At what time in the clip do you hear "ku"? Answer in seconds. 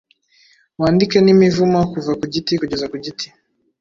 2.19-2.25, 2.91-2.97